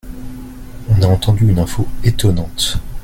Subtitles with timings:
[0.89, 2.79] on a entendu une info étonnante.